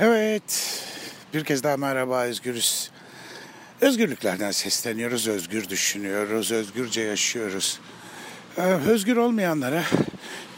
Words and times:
Evet, 0.00 0.82
bir 1.34 1.44
kez 1.44 1.62
daha 1.62 1.76
merhaba 1.76 2.22
Özgürüz. 2.22 2.90
Özgürlüklerden 3.80 4.50
sesleniyoruz, 4.50 5.28
özgür 5.28 5.68
düşünüyoruz, 5.68 6.52
özgürce 6.52 7.00
yaşıyoruz. 7.00 7.80
Ee, 8.56 8.62
özgür 8.62 9.16
olmayanlara 9.16 9.84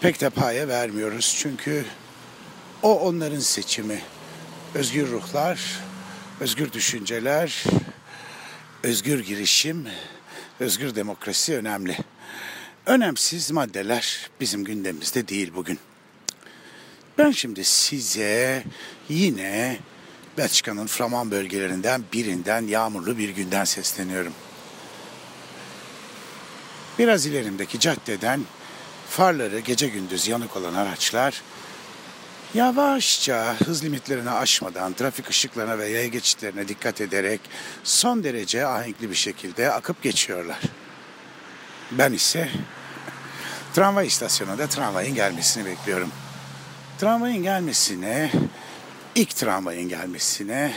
pek 0.00 0.20
de 0.20 0.30
paye 0.30 0.68
vermiyoruz 0.68 1.36
çünkü 1.38 1.84
o 2.82 3.00
onların 3.00 3.40
seçimi. 3.40 4.02
Özgür 4.74 5.10
ruhlar, 5.10 5.80
özgür 6.40 6.72
düşünceler, 6.72 7.64
özgür 8.82 9.24
girişim, 9.24 9.88
özgür 10.60 10.94
demokrasi 10.94 11.56
önemli. 11.56 11.96
Önemsiz 12.86 13.50
maddeler 13.50 14.30
bizim 14.40 14.64
gündemimizde 14.64 15.28
değil 15.28 15.52
bugün. 15.54 15.78
Ben 17.18 17.30
şimdi 17.30 17.64
size 17.64 18.64
yine 19.08 19.78
Belçika'nın 20.38 20.86
Flaman 20.86 21.30
bölgelerinden 21.30 22.04
birinden 22.12 22.66
yağmurlu 22.66 23.18
bir 23.18 23.28
günden 23.28 23.64
sesleniyorum. 23.64 24.32
Biraz 26.98 27.26
ilerimdeki 27.26 27.80
caddeden 27.80 28.40
farları 29.08 29.58
gece 29.58 29.88
gündüz 29.88 30.28
yanık 30.28 30.56
olan 30.56 30.74
araçlar 30.74 31.42
yavaşça 32.54 33.56
hız 33.64 33.84
limitlerini 33.84 34.30
aşmadan 34.30 34.92
trafik 34.92 35.30
ışıklarına 35.30 35.78
ve 35.78 35.88
yaya 35.88 36.06
geçitlerine 36.06 36.68
dikkat 36.68 37.00
ederek 37.00 37.40
son 37.84 38.24
derece 38.24 38.66
ahenkli 38.66 39.10
bir 39.10 39.14
şekilde 39.14 39.72
akıp 39.72 40.02
geçiyorlar. 40.02 40.60
Ben 41.90 42.12
ise 42.12 42.48
tramvay 43.74 44.06
istasyonunda 44.06 44.66
tramvayın 44.66 45.14
gelmesini 45.14 45.64
bekliyorum. 45.66 46.10
Tramvayın 46.98 47.42
gelmesine, 47.42 48.30
ilk 49.14 49.36
tramvayın 49.36 49.88
gelmesine 49.88 50.74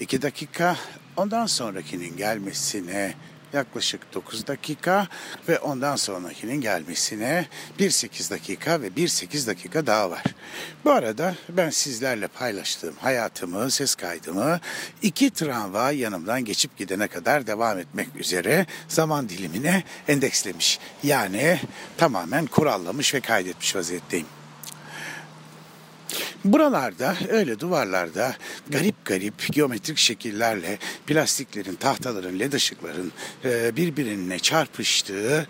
iki 0.00 0.22
dakika, 0.22 0.76
ondan 1.16 1.46
sonrakinin 1.46 2.16
gelmesine 2.16 3.14
yaklaşık 3.52 4.14
9 4.14 4.46
dakika 4.46 5.08
ve 5.48 5.58
ondan 5.58 5.96
sonrakinin 5.96 6.60
gelmesine 6.60 7.46
1-8 7.78 8.30
dakika 8.30 8.82
ve 8.82 8.88
1-8 8.88 9.46
dakika 9.46 9.86
daha 9.86 10.10
var. 10.10 10.22
Bu 10.84 10.90
arada 10.90 11.34
ben 11.48 11.70
sizlerle 11.70 12.28
paylaştığım 12.28 12.94
hayatımı, 13.00 13.70
ses 13.70 13.94
kaydımı 13.94 14.60
iki 15.02 15.30
tramvay 15.30 15.98
yanımdan 15.98 16.44
geçip 16.44 16.76
gidene 16.76 17.08
kadar 17.08 17.46
devam 17.46 17.78
etmek 17.78 18.16
üzere 18.16 18.66
zaman 18.88 19.28
dilimine 19.28 19.84
endekslemiş. 20.08 20.78
Yani 21.02 21.60
tamamen 21.96 22.46
kurallamış 22.46 23.14
ve 23.14 23.20
kaydetmiş 23.20 23.76
vaziyetteyim. 23.76 24.26
Buralarda 26.46 27.16
öyle 27.28 27.60
duvarlarda 27.60 28.36
garip 28.68 29.04
garip 29.04 29.52
geometrik 29.52 29.98
şekillerle 29.98 30.78
plastiklerin, 31.06 31.74
tahtaların, 31.74 32.38
led 32.38 32.52
ışıkların 32.52 33.12
e, 33.44 33.76
birbirine 33.76 34.38
çarpıştığı 34.38 35.48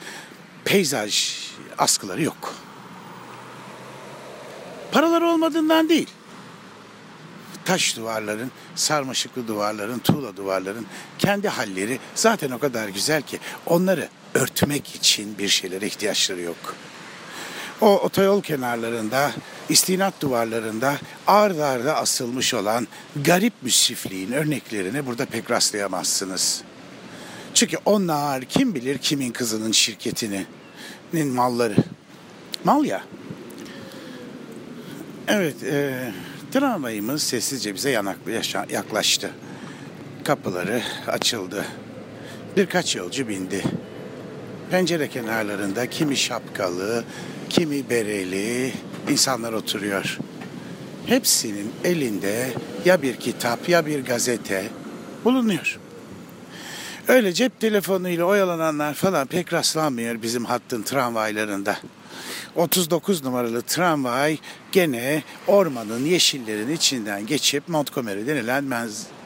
peyzaj 0.64 1.36
askıları 1.78 2.22
yok. 2.22 2.54
Paraları 4.92 5.26
olmadığından 5.26 5.88
değil. 5.88 6.10
Taş 7.64 7.96
duvarların, 7.96 8.50
sarmaşıklı 8.74 9.48
duvarların, 9.48 9.98
tuğla 9.98 10.36
duvarların 10.36 10.86
kendi 11.18 11.48
halleri 11.48 11.98
zaten 12.14 12.50
o 12.50 12.58
kadar 12.58 12.88
güzel 12.88 13.22
ki 13.22 13.38
onları 13.66 14.08
örtmek 14.34 14.94
için 14.94 15.38
bir 15.38 15.48
şeylere 15.48 15.86
ihtiyaçları 15.86 16.40
yok. 16.40 16.76
O 17.80 17.98
otoyol 17.98 18.42
kenarlarında, 18.42 19.32
istinat 19.68 20.20
duvarlarında 20.20 20.96
ard 21.26 21.58
arda 21.58 21.96
asılmış 21.96 22.54
olan 22.54 22.88
garip 23.24 23.52
müsrifliğin 23.62 24.32
örneklerini 24.32 25.06
burada 25.06 25.26
pek 25.26 25.50
rastlayamazsınız. 25.50 26.62
Çünkü 27.54 27.76
onlar 27.84 28.44
kim 28.44 28.74
bilir 28.74 28.98
kimin 28.98 29.32
kızının 29.32 29.72
şirketinin 29.72 30.46
malları. 31.28 31.76
Mal 32.64 32.84
ya. 32.84 33.02
Evet, 35.28 35.62
e, 35.62 36.12
tramvayımız 36.52 37.22
sessizce 37.22 37.74
bize 37.74 37.90
yaklaştı. 38.70 39.30
Kapıları 40.24 40.82
açıldı. 41.08 41.64
Birkaç 42.56 42.96
yolcu 42.96 43.28
bindi. 43.28 43.62
Pencere 44.70 45.08
kenarlarında 45.08 45.90
kimi 45.90 46.16
şapkalı, 46.16 47.04
kimi 47.50 47.90
bereli 47.90 48.72
insanlar 49.10 49.52
oturuyor. 49.52 50.18
Hepsinin 51.06 51.72
elinde 51.84 52.48
ya 52.84 53.02
bir 53.02 53.16
kitap 53.16 53.68
ya 53.68 53.86
bir 53.86 54.04
gazete 54.04 54.64
bulunuyor. 55.24 55.78
Öyle 57.08 57.32
cep 57.32 57.60
telefonuyla 57.60 58.24
oyalananlar 58.24 58.94
falan 58.94 59.26
pek 59.26 59.52
rastlanmıyor 59.52 60.22
bizim 60.22 60.44
hattın 60.44 60.82
tramvaylarında. 60.82 61.76
39 62.56 63.24
numaralı 63.24 63.62
tramvay 63.62 64.38
gene 64.72 65.22
ormanın 65.46 66.04
yeşillerin 66.04 66.70
içinden 66.70 67.26
geçip 67.26 67.68
Montgomery 67.68 68.26
denilen 68.26 68.64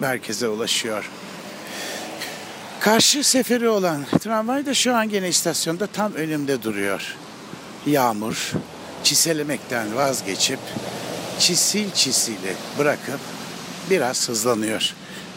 merkeze 0.01 0.49
ulaşıyor. 0.49 1.11
Karşı 2.81 3.25
seferi 3.25 3.69
olan 3.69 4.05
tramvay 4.21 4.67
da 4.67 4.75
şu 4.75 4.97
an 4.97 5.09
gene 5.09 5.29
istasyonda 5.29 5.87
tam 5.87 6.13
önümde 6.15 6.63
duruyor. 6.63 7.17
Yağmur 7.87 8.53
çiselemekten 9.05 9.97
vazgeçip 9.97 10.59
çisil 11.39 11.91
çisili 11.91 12.57
bırakıp 12.79 13.21
biraz 13.91 14.29
hızlanıyor. 14.29 14.95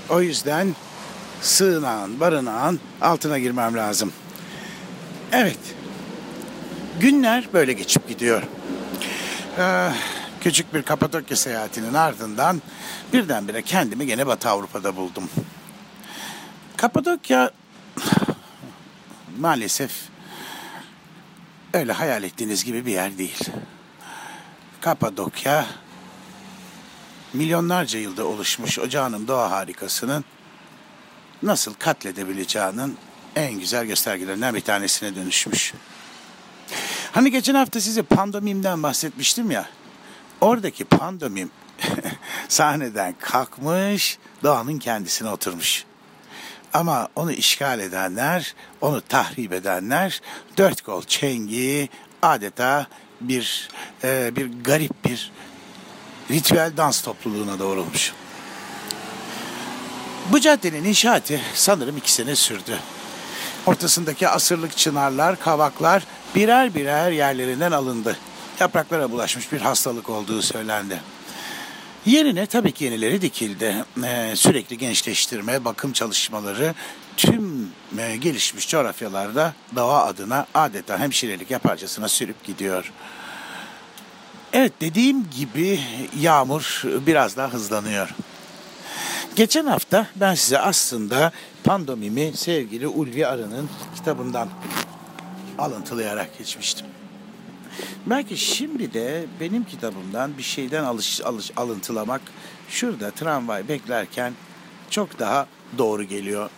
O 0.09 0.21
yüzden 0.21 0.75
sığınağın, 1.41 2.19
barınağın 2.19 2.79
altına 3.01 3.39
girmem 3.39 3.73
lazım. 3.77 4.13
Evet, 5.31 5.59
günler 6.99 7.47
böyle 7.53 7.73
geçip 7.73 8.07
gidiyor. 8.07 8.43
Ee, 9.57 9.89
küçük 10.41 10.73
bir 10.73 10.83
Kapadokya 10.83 11.37
seyahatinin 11.37 11.93
ardından 11.93 12.61
birdenbire 13.13 13.61
kendimi 13.61 14.05
gene 14.05 14.27
Batı 14.27 14.49
Avrupa'da 14.49 14.95
buldum. 14.95 15.29
Kapadokya 16.77 17.51
maalesef 19.39 19.91
öyle 21.73 21.91
hayal 21.91 22.23
ettiğiniz 22.23 22.63
gibi 22.63 22.85
bir 22.85 22.91
yer 22.91 23.17
değil. 23.17 23.49
Kapadokya 24.81 25.65
milyonlarca 27.33 27.99
yılda 27.99 28.25
oluşmuş 28.25 28.79
ocağının 28.79 29.27
doğa 29.27 29.51
harikasının 29.51 30.25
nasıl 31.43 31.73
katledebileceğinin 31.73 32.97
en 33.35 33.53
güzel 33.53 33.85
göstergelerinden 33.85 34.55
bir 34.55 34.61
tanesine 34.61 35.15
dönüşmüş. 35.15 35.73
Hani 37.11 37.31
geçen 37.31 37.55
hafta 37.55 37.81
size 37.81 38.01
pandomimden 38.01 38.83
bahsetmiştim 38.83 39.51
ya. 39.51 39.69
Oradaki 40.41 40.85
pandomim 40.85 41.51
sahneden 42.47 43.15
kalkmış, 43.19 44.17
doğanın 44.43 44.79
kendisine 44.79 45.29
oturmuş. 45.29 45.85
Ama 46.73 47.07
onu 47.15 47.31
işgal 47.31 47.79
edenler, 47.79 48.55
onu 48.81 49.01
tahrip 49.01 49.53
edenler 49.53 50.21
dört 50.57 50.81
kol 50.81 51.03
çengi 51.03 51.89
adeta 52.21 52.87
bir 53.21 53.69
e, 54.03 54.35
bir 54.35 54.63
garip 54.63 55.05
bir 55.05 55.31
ritüel 56.31 56.77
dans 56.77 57.01
topluluğuna 57.01 57.59
doğrulmuş. 57.59 58.13
Bu 60.31 60.39
caddenin 60.39 60.83
inşaatı 60.83 61.39
sanırım 61.53 61.97
iki 61.97 62.11
sene 62.11 62.35
sürdü. 62.35 62.79
Ortasındaki 63.65 64.27
asırlık 64.27 64.77
çınarlar, 64.77 65.39
kavaklar 65.39 66.03
birer 66.35 66.75
birer 66.75 67.11
yerlerinden 67.11 67.71
alındı. 67.71 68.17
Yapraklara 68.59 69.11
bulaşmış 69.11 69.51
bir 69.51 69.61
hastalık 69.61 70.09
olduğu 70.09 70.41
söylendi. 70.41 71.01
Yerine 72.05 72.45
tabii 72.45 72.71
ki 72.71 72.83
yenileri 72.83 73.21
dikildi. 73.21 73.85
Ee, 74.03 74.33
sürekli 74.35 74.77
gençleştirme, 74.77 75.65
bakım 75.65 75.93
çalışmaları 75.93 76.73
tüm 77.17 77.71
e, 77.97 78.15
gelişmiş 78.15 78.69
coğrafyalarda 78.69 79.53
doğa 79.75 80.05
adına 80.05 80.45
adeta 80.53 80.99
hemşirelik 80.99 81.51
yaparcasına 81.51 82.07
sürüp 82.07 82.43
gidiyor. 82.43 82.91
Evet 84.53 84.73
dediğim 84.81 85.29
gibi 85.29 85.79
yağmur 86.19 86.81
biraz 86.85 87.37
daha 87.37 87.53
hızlanıyor. 87.53 88.15
Geçen 89.35 89.65
hafta 89.65 90.07
ben 90.15 90.35
size 90.35 90.59
aslında 90.59 91.31
pandomimi 91.63 92.31
sevgili 92.35 92.87
Ulvi 92.87 93.27
Arı'nın 93.27 93.69
kitabından 93.95 94.49
alıntılayarak 95.57 96.37
geçmiştim. 96.37 96.87
Belki 98.05 98.37
şimdi 98.37 98.93
de 98.93 99.25
benim 99.39 99.63
kitabımdan 99.63 100.37
bir 100.37 100.43
şeyden 100.43 100.83
alış, 100.83 101.21
alış, 101.21 101.51
alıntılamak 101.55 102.21
şurada 102.69 103.11
tramvay 103.11 103.67
beklerken 103.67 104.33
çok 104.89 105.19
daha 105.19 105.47
doğru 105.77 106.03
geliyor. 106.03 106.49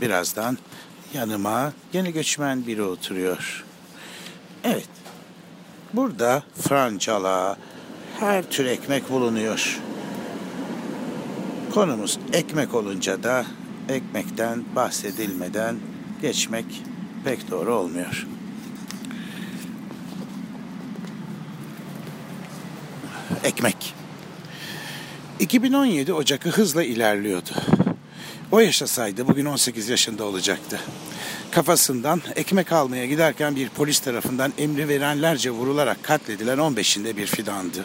Birazdan 0.00 0.58
yanıma 1.14 1.72
yeni 1.92 2.12
göçmen 2.12 2.66
biri 2.66 2.82
oturuyor. 2.82 3.64
Evet, 4.64 4.88
burada 5.92 6.42
Francala, 6.60 7.56
her 8.20 8.50
tür 8.50 8.64
ekmek 8.64 9.10
bulunuyor. 9.10 9.80
Konumuz 11.74 12.18
ekmek 12.32 12.74
olunca 12.74 13.22
da 13.22 13.44
ekmekten 13.88 14.64
bahsedilmeden 14.76 15.76
geçmek 16.22 16.66
pek 17.24 17.50
doğru 17.50 17.74
olmuyor. 17.74 18.26
Ekmek. 23.44 23.94
2017 25.40 26.12
Ocak'ı 26.12 26.48
hızla 26.48 26.84
ilerliyordu. 26.84 27.50
O 28.52 28.60
yaşasaydı 28.60 29.28
bugün 29.28 29.44
18 29.44 29.88
yaşında 29.88 30.24
olacaktı. 30.24 30.80
Kafasından 31.50 32.22
ekmek 32.36 32.72
almaya 32.72 33.06
giderken 33.06 33.56
bir 33.56 33.68
polis 33.68 34.00
tarafından 34.00 34.52
emri 34.58 34.88
verenlerce 34.88 35.50
vurularak 35.50 36.02
katledilen 36.02 36.58
15'inde 36.58 37.16
bir 37.16 37.26
fidandı. 37.26 37.84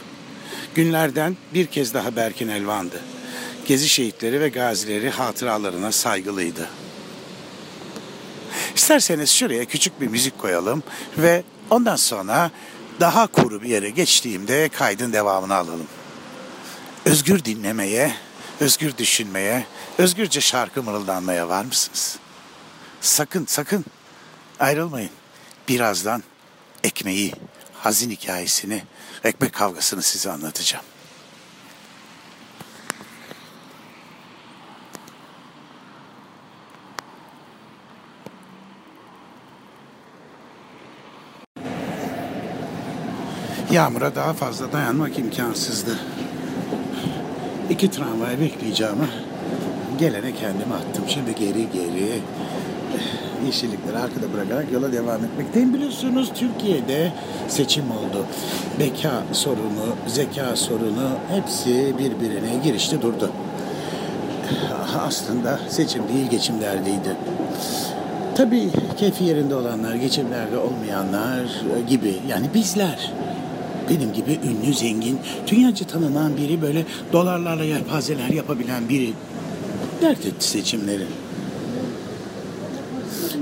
Günlerden 0.75 1.38
bir 1.53 1.65
kez 1.65 1.94
daha 1.94 2.15
Berkin 2.15 2.47
Elvan'dı. 2.47 3.01
Gezi 3.68 3.89
şehitleri 3.89 4.41
ve 4.41 4.50
gazileri 4.50 5.09
hatıralarına 5.09 5.91
saygılıydı. 5.91 6.69
İsterseniz 8.89 9.30
şuraya 9.30 9.65
küçük 9.65 10.01
bir 10.01 10.07
müzik 10.07 10.38
koyalım 10.38 10.83
ve 11.18 11.44
ondan 11.69 11.95
sonra 11.95 12.51
daha 13.00 13.27
kuru 13.27 13.62
bir 13.62 13.69
yere 13.69 13.89
geçtiğimde 13.89 14.69
kaydın 14.69 15.13
devamını 15.13 15.56
alalım. 15.56 15.88
Özgür 17.06 17.45
dinlemeye, 17.45 18.13
özgür 18.59 18.97
düşünmeye, 18.97 19.65
özgürce 19.97 20.41
şarkı 20.41 20.83
mırıldanmaya 20.83 21.50
var 21.50 21.65
mısınız? 21.65 22.19
Sakın 23.01 23.45
sakın 23.45 23.86
ayrılmayın. 24.59 25.12
Birazdan 25.68 26.24
ekmeği, 26.83 27.33
hazin 27.74 28.12
hikayesini, 28.12 28.83
ekmek 29.24 29.53
kavgasını 29.53 30.01
size 30.01 30.31
anlatacağım. 30.31 30.86
Yağmura 43.71 44.16
daha 44.16 44.33
fazla 44.33 44.71
dayanmak 44.71 45.19
imkansızdı. 45.19 46.00
İki 47.69 47.92
tramvay 47.92 48.39
bekleyeceğimi 48.39 49.07
gelene 50.00 50.36
kendimi 50.36 50.74
attım. 50.74 51.04
Şimdi 51.07 51.36
geri 51.36 51.68
geri 51.74 52.21
yeşillikleri 53.45 53.98
arkada 53.98 54.33
bırakarak 54.33 54.71
yola 54.71 54.92
devam 54.92 55.25
etmekteyim. 55.25 55.74
Biliyorsunuz 55.74 56.31
Türkiye'de 56.36 57.12
seçim 57.48 57.92
oldu. 57.92 58.25
Beka 58.80 59.24
sorunu, 59.31 59.95
zeka 60.07 60.56
sorunu 60.56 61.10
hepsi 61.30 61.94
birbirine 62.00 62.63
girişti 62.63 63.01
durdu. 63.01 63.31
Aslında 65.00 65.60
seçim 65.69 66.07
değil 66.07 66.30
geçim 66.30 66.62
derdiydi. 66.62 67.15
Tabii 68.36 68.69
keyfi 68.98 69.24
yerinde 69.24 69.56
olanlar, 69.56 69.95
geçimlerde 69.95 70.57
olmayanlar 70.57 71.45
gibi 71.89 72.15
yani 72.27 72.45
bizler 72.54 73.12
benim 73.89 74.13
gibi 74.13 74.39
ünlü, 74.44 74.74
zengin, 74.74 75.19
dünyaca 75.47 75.88
tanınan 75.88 76.38
biri 76.38 76.62
böyle 76.62 76.86
dolarlarla 77.13 77.63
yelpazeler 77.63 78.30
yapabilen 78.30 78.89
biri 78.89 79.13
dert 80.01 80.25
etti 80.25 80.47
seçimleri. 80.47 81.06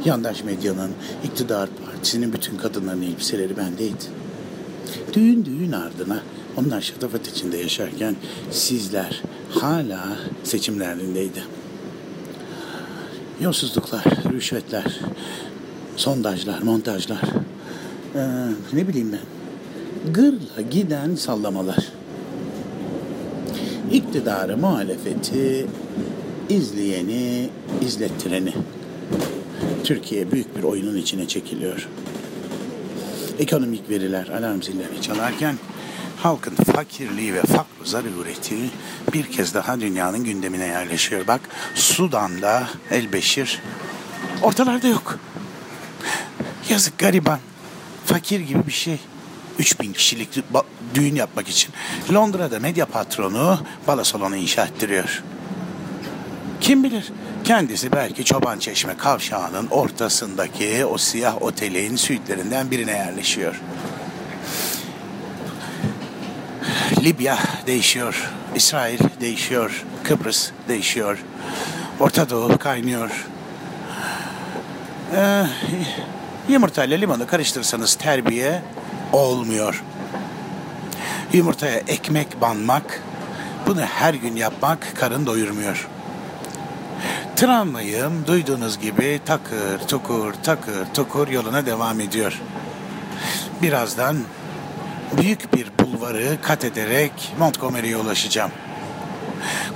Yandaş 0.05 0.43
medyanın, 0.43 0.91
iktidar 1.23 1.69
partisinin 1.85 2.33
bütün 2.33 2.57
kadınların 2.57 3.01
elbiseleri 3.01 3.57
bendeydi. 3.57 4.03
Düğün 5.13 5.45
düğün 5.45 5.71
ardına 5.71 6.19
onlar 6.57 6.81
şatafat 6.81 7.27
içinde 7.27 7.57
yaşarken 7.57 8.15
sizler 8.51 9.21
hala 9.49 10.07
seçimlerindeydi. 10.43 11.43
Yolsuzluklar, 13.41 14.03
rüşvetler, 14.33 14.99
sondajlar, 15.95 16.61
montajlar, 16.61 17.21
ee, 18.15 18.47
ne 18.73 18.87
bileyim 18.87 19.11
ben, 19.11 19.36
gırla 20.13 20.61
giden 20.71 21.15
sallamalar. 21.15 21.87
İktidarı, 23.91 24.57
muhalefeti, 24.57 25.67
izleyeni, 26.49 27.49
izlettireni. 27.81 28.53
Türkiye 29.83 30.31
büyük 30.31 30.57
bir 30.57 30.63
oyunun 30.63 30.97
içine 30.97 31.27
çekiliyor. 31.27 31.87
Ekonomik 33.39 33.89
veriler 33.89 34.27
alarm 34.27 34.61
zillerini 34.61 35.01
çalarken 35.01 35.55
halkın 36.17 36.55
fakirliği 36.55 37.33
ve 37.33 37.41
fakr 37.41 37.67
zarureti 37.83 38.55
bir 39.13 39.23
kez 39.23 39.53
daha 39.53 39.79
dünyanın 39.79 40.23
gündemine 40.23 40.65
yerleşiyor. 40.65 41.27
Bak 41.27 41.41
Sudan'da 41.75 42.67
El 42.91 43.13
Beşir 43.13 43.61
ortalarda 44.43 44.87
yok. 44.87 45.19
Yazık 46.69 46.97
gariban. 46.97 47.39
Fakir 48.05 48.39
gibi 48.39 48.67
bir 48.67 48.71
şey. 48.71 48.99
3000 49.59 49.93
kişilik 49.93 50.29
düğün 50.93 51.15
yapmak 51.15 51.49
için 51.49 51.73
Londra'da 52.13 52.59
medya 52.59 52.85
patronu 52.85 53.59
balo 53.87 54.03
salonu 54.03 54.35
inşa 54.35 54.65
ettiriyor. 54.65 55.23
Kim 56.61 56.83
bilir 56.83 57.11
kendisi 57.43 57.91
belki 57.91 58.25
Çoban 58.25 58.59
Çeşme 58.59 58.97
kavşağının 58.97 59.67
ortasındaki 59.67 60.85
o 60.85 60.97
siyah 60.97 61.41
otelin 61.41 61.95
suitlerinden 61.95 62.71
birine 62.71 62.91
yerleşiyor. 62.91 63.61
Libya 67.03 67.37
değişiyor, 67.67 68.31
İsrail 68.55 68.99
değişiyor, 69.21 69.85
Kıbrıs 70.03 70.49
değişiyor, 70.67 71.17
Orta 71.99 72.29
Doğu 72.29 72.57
kaynıyor. 72.57 73.27
Ee, 75.15 75.43
yumurtayla 76.49 76.97
limonu 76.97 77.27
karıştırırsanız 77.27 77.95
terbiye 77.95 78.61
olmuyor. 79.13 79.83
Yumurtaya 81.33 81.77
ekmek 81.77 82.41
banmak, 82.41 83.03
bunu 83.67 83.81
her 83.81 84.13
gün 84.13 84.35
yapmak 84.35 84.93
karın 84.99 85.25
doyurmuyor. 85.25 85.87
Tramvayım 87.35 88.27
duyduğunuz 88.27 88.79
gibi 88.79 89.19
takır 89.25 89.79
tukur 89.87 90.33
takır 90.43 90.85
tukur 90.93 91.27
yoluna 91.27 91.65
devam 91.65 91.99
ediyor. 91.99 92.41
Birazdan 93.61 94.17
büyük 95.17 95.53
bir 95.53 95.71
bulvarı 95.79 96.37
kat 96.41 96.65
ederek 96.65 97.33
Montgomery'e 97.39 97.97
ulaşacağım. 97.97 98.51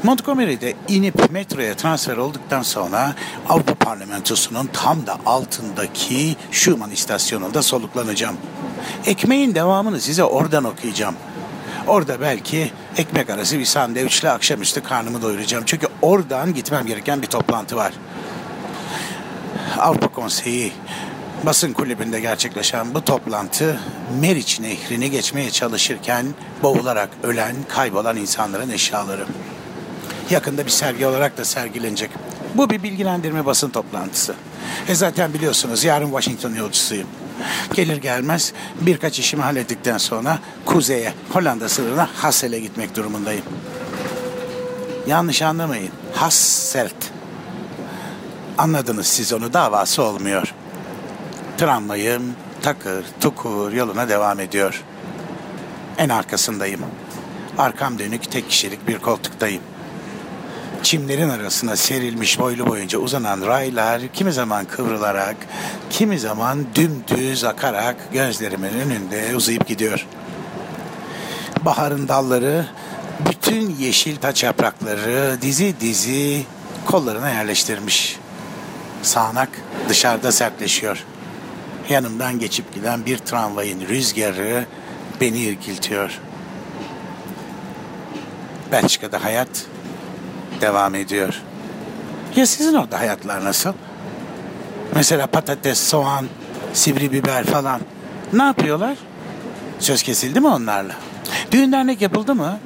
Montgomery'de 0.03 0.73
inip 0.87 1.31
metroya 1.31 1.75
transfer 1.75 2.17
olduktan 2.17 2.61
sonra 2.61 3.15
Avrupa 3.49 3.75
Parlamentosu'nun 3.75 4.69
tam 4.73 5.07
da 5.07 5.17
altındaki 5.25 6.35
Schumann 6.51 6.91
istasyonunda 6.91 7.61
soluklanacağım. 7.61 8.37
Ekmeğin 9.05 9.55
devamını 9.55 10.01
size 10.01 10.23
oradan 10.23 10.63
okuyacağım. 10.63 11.15
Orada 11.87 12.21
belki 12.21 12.71
ekmek 12.97 13.29
arası 13.29 13.59
bir 13.59 13.65
sandviçle 13.65 14.29
akşamüstü 14.29 14.83
karnımı 14.83 15.21
doyuracağım. 15.21 15.63
Çünkü 15.67 15.87
oradan 16.01 16.53
gitmem 16.53 16.85
gereken 16.85 17.21
bir 17.21 17.27
toplantı 17.27 17.75
var. 17.75 17.93
Avrupa 19.79 20.07
Konseyi 20.07 20.73
basın 21.45 21.73
kulübünde 21.73 22.19
gerçekleşen 22.19 22.93
bu 22.93 23.05
toplantı 23.05 23.79
Meriç 24.21 24.59
Nehri'ni 24.59 25.11
geçmeye 25.11 25.51
çalışırken 25.51 26.25
boğularak 26.63 27.09
ölen, 27.23 27.55
kaybolan 27.69 28.17
insanların 28.17 28.69
eşyaları. 28.69 29.25
Yakında 30.31 30.65
bir 30.65 30.71
sergi 30.71 31.05
olarak 31.05 31.37
da 31.37 31.45
sergilenecek. 31.45 32.09
Bu 32.55 32.69
bir 32.69 32.83
bilgilendirme 32.83 33.45
basın 33.45 33.69
toplantısı. 33.69 34.35
E 34.87 34.95
zaten 34.95 35.33
biliyorsunuz 35.33 35.83
yarın 35.83 36.05
Washington 36.05 36.53
yolcusuyum. 36.55 37.07
Gelir 37.73 37.97
gelmez 37.97 38.53
birkaç 38.81 39.19
işimi 39.19 39.43
hallettikten 39.43 39.97
sonra 39.97 40.39
kuzeye, 40.65 41.13
Hollanda 41.33 41.69
sınırına 41.69 42.09
Hassel'e 42.15 42.59
gitmek 42.59 42.95
durumundayım. 42.95 43.45
Yanlış 45.07 45.41
anlamayın. 45.41 45.91
Hasselt. 46.13 46.95
Anladınız 48.57 49.07
siz 49.07 49.33
onu 49.33 49.53
davası 49.53 50.03
olmuyor. 50.03 50.53
Tramvayım 51.57 52.23
takır 52.61 53.05
tukur 53.21 53.71
yoluna 53.71 54.09
devam 54.09 54.39
ediyor. 54.39 54.83
En 55.97 56.09
arkasındayım. 56.09 56.81
Arkam 57.57 57.99
dönük 57.99 58.31
tek 58.31 58.49
kişilik 58.49 58.87
bir 58.87 58.97
koltuktayım 58.97 59.61
çimlerin 60.83 61.29
arasına 61.29 61.75
serilmiş 61.75 62.39
boylu 62.39 62.67
boyunca 62.67 62.99
uzanan 62.99 63.47
raylar 63.47 64.01
kimi 64.13 64.33
zaman 64.33 64.65
kıvrılarak, 64.65 65.35
kimi 65.89 66.19
zaman 66.19 66.65
dümdüz 66.75 67.43
akarak 67.43 67.95
gözlerimin 68.13 68.73
önünde 68.73 69.35
uzayıp 69.35 69.67
gidiyor. 69.67 70.07
Baharın 71.65 72.07
dalları 72.07 72.65
bütün 73.29 73.69
yeşil 73.69 74.15
taç 74.15 74.43
yaprakları 74.43 75.37
dizi 75.41 75.79
dizi 75.79 76.45
kollarına 76.85 77.29
yerleştirmiş. 77.29 78.17
Sağnak 79.03 79.49
dışarıda 79.89 80.31
sertleşiyor. 80.31 81.05
Yanımdan 81.89 82.39
geçip 82.39 82.73
giden 82.73 83.05
bir 83.05 83.17
tramvayın 83.17 83.87
rüzgarı 83.87 84.65
beni 85.21 85.39
irkiltiyor. 85.39 86.19
Belçika'da 88.71 89.23
hayat 89.23 89.49
devam 90.61 90.95
ediyor. 90.95 91.41
Ya 92.35 92.45
sizin 92.45 92.73
orada 92.73 92.99
hayatlar 92.99 93.45
nasıl? 93.45 93.73
Mesela 94.95 95.27
patates, 95.27 95.79
soğan, 95.79 96.25
sivri 96.73 97.11
biber 97.11 97.43
falan. 97.43 97.81
Ne 98.33 98.43
yapıyorlar? 98.43 98.97
Söz 99.79 100.03
kesildi 100.03 100.39
mi 100.39 100.47
onlarla? 100.47 100.93
Düğün 101.51 101.71
dernek 101.71 102.01
yapıldı 102.01 102.35
mı? 102.35 102.59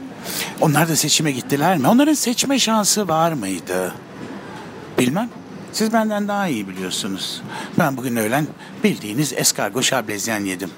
Onlar 0.61 0.89
da 0.89 0.95
seçime 0.95 1.31
gittiler 1.31 1.77
mi? 1.77 1.87
Onların 1.87 2.13
seçme 2.13 2.59
şansı 2.59 3.07
var 3.07 3.31
mıydı? 3.33 3.93
Bilmem. 4.99 5.29
Siz 5.73 5.93
benden 5.93 6.27
daha 6.27 6.47
iyi 6.47 6.67
biliyorsunuz. 6.67 7.41
Ben 7.79 7.97
bugün 7.97 8.15
öğlen 8.15 8.47
bildiğiniz 8.83 9.33
eskargo 9.33 9.81
şablezyen 9.81 10.45
yedim. 10.45 10.71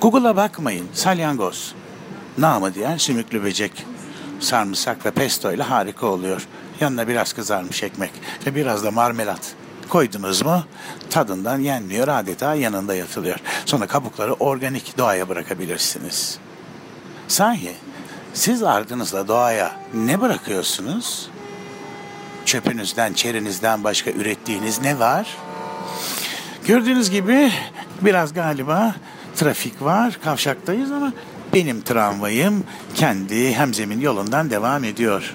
Google'a 0.00 0.36
bakmayın. 0.36 0.86
Salyangoz. 0.92 1.74
Namı 2.38 2.74
diğer 2.74 2.98
sümüklü 2.98 3.42
böcek. 3.42 3.86
Sarımsak 4.40 5.06
ve 5.06 5.10
pesto 5.10 5.52
ile 5.52 5.62
harika 5.62 6.06
oluyor. 6.06 6.46
Yanına 6.80 7.08
biraz 7.08 7.32
kızarmış 7.32 7.82
ekmek 7.82 8.10
ve 8.46 8.54
biraz 8.54 8.84
da 8.84 8.90
marmelat. 8.90 9.54
Koydunuz 9.88 10.42
mu 10.42 10.64
tadından 11.10 11.58
yenmiyor 11.58 12.08
adeta 12.08 12.54
yanında 12.54 12.94
yatılıyor. 12.94 13.38
Sonra 13.66 13.86
kabukları 13.86 14.34
organik 14.34 14.98
doğaya 14.98 15.28
bırakabilirsiniz. 15.28 16.38
Sahi 17.28 17.74
siz 18.34 18.62
ardınızla 18.62 19.28
doğaya 19.28 19.72
ne 19.94 20.20
bırakıyorsunuz? 20.20 21.30
Çöpünüzden, 22.44 23.12
çerinizden 23.12 23.84
başka 23.84 24.10
ürettiğiniz 24.10 24.80
ne 24.80 24.98
var? 24.98 25.36
Gördüğünüz 26.66 27.10
gibi 27.10 27.52
biraz 28.00 28.34
galiba 28.34 28.94
trafik 29.36 29.82
var, 29.82 30.18
kavşaktayız 30.24 30.92
ama 30.92 31.12
benim 31.54 31.82
tramvayım 31.82 32.64
kendi 32.94 33.54
hemzemin 33.54 34.00
yolundan 34.00 34.50
devam 34.50 34.84
ediyor. 34.84 35.34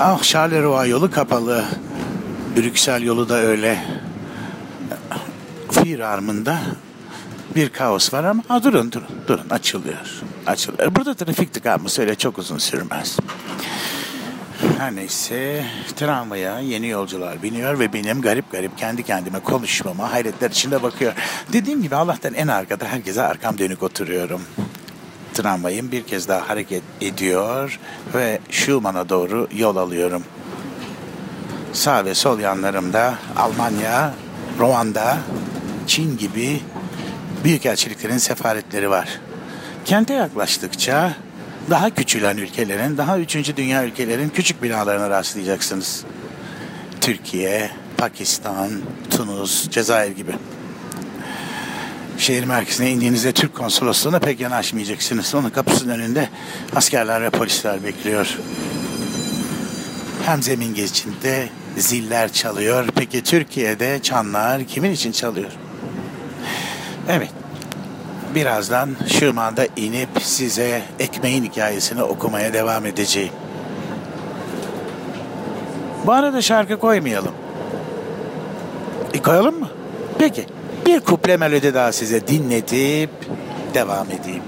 Ah 0.00 0.22
Charleroi 0.22 0.88
yolu 0.88 1.10
kapalı. 1.10 1.64
Brüksel 2.56 3.02
yolu 3.02 3.28
da 3.28 3.34
öyle. 3.34 3.84
Firarmında 5.70 6.58
bir 7.56 7.68
kaos 7.68 8.12
var 8.12 8.24
ama 8.24 8.42
ha, 8.48 8.62
durun 8.62 8.92
durun 8.92 9.08
durun 9.28 9.50
açılıyor. 9.50 10.22
Açılıyor. 10.46 10.94
Burada 10.94 11.14
trafik 11.14 11.52
tıkanması 11.52 12.02
öyle 12.02 12.14
çok 12.14 12.38
uzun 12.38 12.58
sürmez. 12.58 13.18
Her 14.78 14.96
neyse 14.96 15.64
tramvaya 15.96 16.60
yeni 16.60 16.88
yolcular 16.88 17.42
biniyor 17.42 17.78
ve 17.78 17.92
benim 17.92 18.22
garip 18.22 18.52
garip 18.52 18.78
kendi 18.78 19.02
kendime 19.02 19.40
konuşmama 19.40 20.12
hayretler 20.12 20.50
içinde 20.50 20.82
bakıyor. 20.82 21.12
Dediğim 21.52 21.82
gibi 21.82 21.96
Allah'tan 21.96 22.34
en 22.34 22.48
arkada 22.48 22.84
herkese 22.84 23.22
arkam 23.22 23.58
dönük 23.58 23.82
oturuyorum. 23.82 24.40
Tramvayım 25.34 25.92
bir 25.92 26.02
kez 26.02 26.28
daha 26.28 26.48
hareket 26.48 26.82
ediyor 27.00 27.78
ve 28.14 28.40
Schumann'a 28.50 29.08
doğru 29.08 29.48
yol 29.56 29.76
alıyorum. 29.76 30.24
Sağ 31.72 32.04
ve 32.04 32.14
sol 32.14 32.38
yanlarımda 32.40 33.14
Almanya, 33.36 34.14
Ruanda, 34.58 35.18
Çin 35.86 36.18
gibi 36.18 36.60
büyükelçiliklerin 37.44 38.18
sefaretleri 38.18 38.90
var. 38.90 39.20
Kente 39.84 40.14
yaklaştıkça 40.14 41.12
daha 41.70 41.90
küçülen 41.90 42.36
ülkelerin, 42.36 42.96
daha 42.96 43.18
üçüncü 43.18 43.56
dünya 43.56 43.84
ülkelerin 43.84 44.28
küçük 44.28 44.62
binalarına 44.62 45.10
rastlayacaksınız. 45.10 46.04
Türkiye, 47.00 47.70
Pakistan, 47.96 48.70
Tunus, 49.10 49.70
Cezayir 49.70 50.16
gibi. 50.16 50.32
Şehir 52.20 52.44
merkezine 52.44 52.90
indiğinizde 52.90 53.32
Türk 53.32 53.54
konsolosluğuna 53.54 54.18
pek 54.18 54.40
yanaşmayacaksınız. 54.40 55.34
Onun 55.34 55.50
kapısının 55.50 55.94
önünde 55.94 56.28
askerler 56.76 57.22
ve 57.22 57.30
polisler 57.30 57.84
bekliyor. 57.84 58.38
Hem 60.26 60.42
zemin 60.42 60.74
geçinde 60.74 61.48
ziller 61.76 62.32
çalıyor. 62.32 62.88
Peki 62.96 63.22
Türkiye'de 63.22 64.02
çanlar 64.02 64.64
kimin 64.64 64.90
için 64.90 65.12
çalıyor? 65.12 65.50
Evet. 67.08 67.30
Birazdan 68.34 68.96
Şırman'da 69.08 69.66
inip 69.76 70.08
size 70.22 70.82
ekmeğin 70.98 71.44
hikayesini 71.44 72.02
okumaya 72.02 72.52
devam 72.52 72.86
edeceğim. 72.86 73.32
Bu 76.06 76.12
arada 76.12 76.42
şarkı 76.42 76.78
koymayalım. 76.78 77.34
E 79.14 79.22
koyalım 79.22 79.60
mı? 79.60 79.68
Peki. 80.18 80.59
Bir 80.90 81.00
kuple 81.00 81.36
melodi 81.36 81.74
daha 81.74 81.92
size 81.92 82.26
dinletip 82.26 83.10
devam 83.74 84.06
edeyim. 84.10 84.42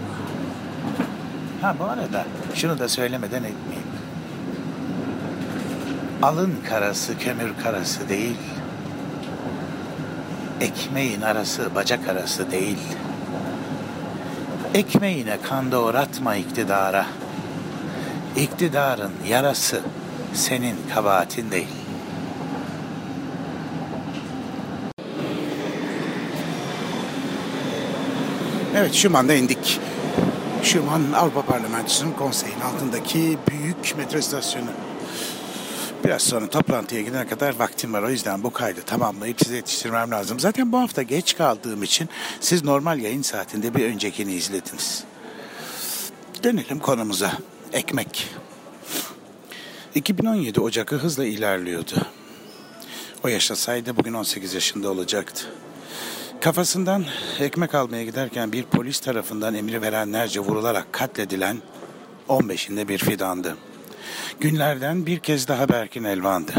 Ha 1.60 1.76
bu 1.78 1.84
arada 1.84 2.24
şunu 2.54 2.78
da 2.78 2.88
söylemeden 2.88 3.44
etmeyeyim. 3.44 3.88
Alın 6.22 6.54
karası 6.68 7.18
kömür 7.18 7.52
karası 7.62 8.08
değil. 8.08 8.36
Ekmeğin 10.60 11.20
arası 11.20 11.74
bacak 11.74 12.08
arası 12.08 12.50
değil. 12.50 12.78
Ekmeğine 14.74 15.38
kan 15.42 15.72
doğratma 15.72 16.36
iktidara. 16.36 17.06
İktidarın 18.36 19.12
yarası 19.28 19.80
senin 20.34 20.76
kabahatin 20.94 21.50
değil. 21.50 21.81
Evet 28.76 28.94
Şuman'da 28.94 29.34
indik. 29.34 29.80
Şuman 30.62 31.12
Avrupa 31.12 31.42
Parlamentosu'nun 31.42 32.12
konseyin 32.12 32.60
altındaki 32.60 33.38
büyük 33.50 33.96
metro 33.98 34.18
istasyonu. 34.18 34.70
Biraz 36.04 36.22
sonra 36.22 36.50
toplantıya 36.50 37.00
gidene 37.00 37.26
kadar 37.26 37.58
vaktim 37.58 37.92
var. 37.92 38.02
O 38.02 38.10
yüzden 38.10 38.42
bu 38.42 38.52
kaydı 38.52 38.82
tamamlayıp 38.82 39.40
size 39.40 39.56
yetiştirmem 39.56 40.10
lazım. 40.10 40.40
Zaten 40.40 40.72
bu 40.72 40.78
hafta 40.78 41.02
geç 41.02 41.36
kaldığım 41.36 41.82
için 41.82 42.08
siz 42.40 42.64
normal 42.64 42.98
yayın 42.98 43.22
saatinde 43.22 43.74
bir 43.74 43.84
öncekini 43.84 44.34
izlediniz. 44.34 45.04
Dönelim 46.42 46.78
konumuza. 46.78 47.32
Ekmek. 47.72 48.28
2017 49.94 50.60
Ocak'ı 50.60 50.96
hızla 50.96 51.24
ilerliyordu. 51.24 52.06
O 53.24 53.28
yaşasaydı 53.28 53.96
bugün 53.96 54.12
18 54.12 54.54
yaşında 54.54 54.90
olacaktı. 54.90 55.46
Kafasından 56.42 57.04
ekmek 57.40 57.74
almaya 57.74 58.04
giderken 58.04 58.52
bir 58.52 58.64
polis 58.64 59.00
tarafından 59.00 59.54
emri 59.54 59.82
verenlerce 59.82 60.40
vurularak 60.40 60.92
katledilen 60.92 61.58
15'inde 62.28 62.88
bir 62.88 62.98
fidandı. 62.98 63.56
Günlerden 64.40 65.06
bir 65.06 65.18
kez 65.18 65.48
daha 65.48 65.68
Berkin 65.68 66.04
Elvan'dı. 66.04 66.52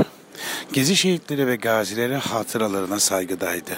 Gezi 0.73 0.95
şehitleri 0.95 1.47
ve 1.47 1.55
gazileri 1.55 2.15
hatıralarına 2.15 2.99
saygıdaydı. 2.99 3.77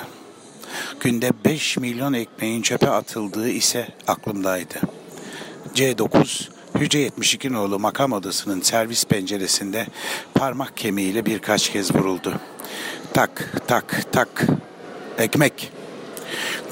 Günde 0.99 1.31
5 1.45 1.77
milyon 1.77 2.13
ekmeğin 2.13 2.61
çöpe 2.61 2.89
atıldığı 2.89 3.49
ise 3.49 3.87
aklımdaydı. 4.07 4.75
C9 5.75 6.49
Hüce 6.79 6.99
72 6.99 7.53
nolu 7.53 7.79
makam 7.79 8.11
odasının 8.11 8.61
servis 8.61 9.05
penceresinde 9.05 9.87
parmak 10.33 10.77
kemiğiyle 10.77 11.25
birkaç 11.25 11.71
kez 11.71 11.95
vuruldu. 11.95 12.39
Tak 13.13 13.51
tak 13.67 14.11
tak 14.11 14.47
ekmek. 15.17 15.71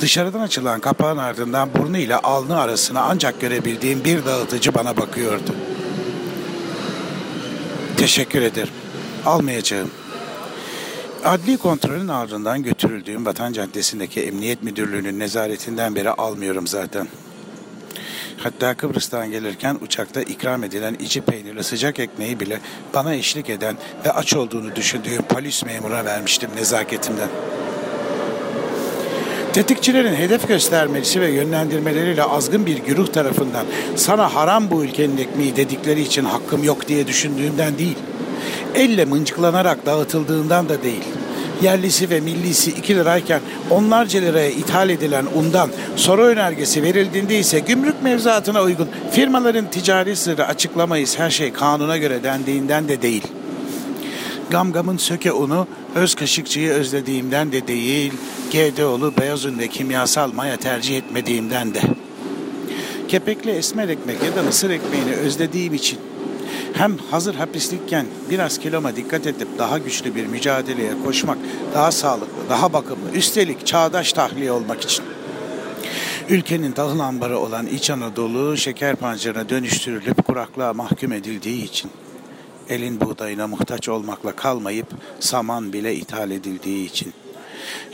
Dışarıdan 0.02 0.40
açılan 0.40 0.80
kapağın 0.80 1.18
ardından 1.18 1.70
burnu 1.74 1.98
ile 1.98 2.16
alnı 2.16 2.60
arasına 2.60 3.02
ancak 3.02 3.42
görebildiğim 3.42 4.04
bir 4.04 4.26
dağıtıcı 4.26 4.74
bana 4.74 4.98
bakıyordu. 4.98 5.56
Teşekkür 7.98 8.42
ederim. 8.42 8.74
Almayacağım. 9.26 9.92
Adli 11.26 11.58
kontrolün 11.58 12.08
ardından 12.08 12.64
götürüldüğüm 12.64 13.26
Vatan 13.26 13.54
Caddesi'ndeki 13.54 14.22
Emniyet 14.22 14.64
Müdürlüğü'nün 14.64 15.20
nezaretinden 15.20 15.96
beri 15.96 16.10
almıyorum 16.10 16.68
zaten. 16.68 17.08
Hatta 18.38 18.74
Kıbrıs'tan 18.74 19.32
gelirken 19.32 19.78
uçakta 19.82 20.22
ikram 20.22 20.64
edilen 20.64 20.94
içi 20.94 21.22
peynirli 21.22 21.64
sıcak 21.64 22.00
ekmeği 22.00 22.40
bile 22.40 22.60
bana 22.94 23.14
eşlik 23.14 23.50
eden 23.50 23.78
ve 24.06 24.12
aç 24.12 24.34
olduğunu 24.34 24.76
düşündüğüm 24.76 25.22
polis 25.22 25.66
memuruna 25.66 26.06
vermiştim 26.06 26.50
nezaketimden. 26.56 27.30
Tetikçilerin 29.54 30.16
hedef 30.16 30.48
göstermesi 30.48 31.22
ve 31.22 31.32
yönlendirmeleriyle 31.32 32.24
azgın 32.24 32.66
bir 32.66 32.78
güruh 32.78 33.08
tarafından 33.08 33.66
sana 33.96 34.36
haram 34.36 34.72
bu 34.72 34.84
ülkenin 34.84 35.18
ekmeği 35.18 35.56
dedikleri 35.56 36.02
için 36.02 36.26
hakkım 36.26 36.64
yok 36.64 36.88
diye 36.88 37.08
düşündüğümden 37.08 37.78
değil. 37.78 37.98
Elle 38.76 39.06
mıncıklanarak 39.06 39.86
dağıtıldığından 39.86 40.70
da 40.70 40.84
değil. 40.84 41.04
Yerlisi 41.62 42.10
ve 42.10 42.20
millisi 42.20 42.72
2 42.72 42.96
lirayken 42.96 43.42
onlarca 43.70 44.20
liraya 44.20 44.50
ithal 44.50 44.90
edilen 44.90 45.26
undan 45.36 45.70
soru 45.96 46.22
önergesi 46.22 46.84
verildiğinde 46.84 47.40
ise 47.40 47.60
gümrük 47.60 48.04
mevzuatına 48.04 48.62
uygun 48.62 48.90
firmaların 49.12 49.66
ticari 49.72 50.16
sırrı 50.16 50.46
açıklamayız 50.48 51.20
her 51.20 51.30
şey 51.30 51.54
kanuna 51.54 51.98
göre 51.98 52.24
dendiğinden 52.24 52.88
de 52.88 53.02
değil. 53.02 53.24
Gamgam'ın 54.50 54.98
söke 54.98 55.32
unu 55.32 55.68
öz 55.96 56.16
kaşıkçıyı 56.16 56.70
özlediğimden 56.70 57.52
de 57.52 57.68
değil, 57.68 58.14
GDO'lu 58.52 59.14
beyaz 59.22 59.46
ün 59.46 59.60
ve 59.60 59.68
kimyasal 59.68 60.34
maya 60.34 60.58
tercih 60.58 60.98
etmediğimden 60.98 61.74
de. 61.74 61.82
kepekli 63.08 63.52
esmer 63.52 63.90
ekmek 63.90 64.24
ya 64.24 64.36
da 64.36 64.44
mısır 64.44 64.70
ekmeğini 64.70 65.12
özlediğim 65.12 65.74
için 65.74 66.00
hem 66.74 66.98
hazır 66.98 67.36
hapislikken 67.36 68.06
biraz 68.30 68.60
kiloma 68.60 68.96
dikkat 68.96 69.28
edip 69.28 69.48
daha 69.58 69.78
güçlü 69.78 70.16
bir 70.16 70.26
mücadeleye 70.26 70.92
koşmak, 71.06 71.38
daha 71.74 71.92
sağlıklı, 71.92 72.50
daha 72.50 72.74
bakımlı, 72.74 73.12
üstelik 73.14 73.68
çağdaş 73.68 74.14
tahliye 74.14 74.52
olmak 74.52 74.82
için. 74.82 75.06
Ülkenin 76.30 76.72
tahıl 76.72 77.00
ambarı 77.00 77.40
olan 77.40 77.68
İç 77.68 77.90
Anadolu 77.90 78.58
şeker 78.58 78.96
pancarına 78.96 79.50
dönüştürülüp 79.50 80.26
kuraklığa 80.26 80.74
mahkum 80.74 81.14
edildiği 81.14 81.64
için 81.64 81.92
elin 82.70 83.02
buğdayına 83.02 83.48
muhtaç 83.48 83.90
olmakla 83.90 84.36
kalmayıp 84.36 84.88
saman 85.20 85.74
bile 85.74 85.96
ithal 85.96 86.32
edildiği 86.32 86.86
için 86.86 87.14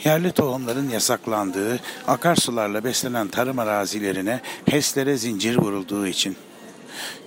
yerli 0.04 0.32
tohumların 0.32 0.90
yasaklandığı, 0.90 1.80
akarsularla 2.08 2.84
beslenen 2.84 3.28
tarım 3.28 3.60
arazilerine 3.60 4.42
HES'lere 4.66 5.18
zincir 5.18 5.58
vurulduğu 5.58 6.08
için 6.08 6.38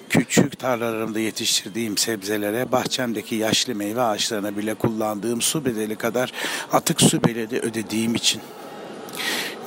küçük 0.08 0.58
tarlalarımda 0.58 1.20
yetiştirdiğim 1.20 1.99
sebzelere, 1.99 2.72
bahçemdeki 2.72 3.34
yaşlı 3.34 3.75
meyve 3.75 4.02
ağaçlarına 4.02 4.56
bile 4.56 4.75
kullandığım 4.75 5.42
su 5.42 5.64
bedeli 5.64 5.96
kadar 5.96 6.32
atık 6.72 7.00
su 7.02 7.25
bedeli 7.25 7.61
ödediğim 7.61 8.14
için. 8.14 8.42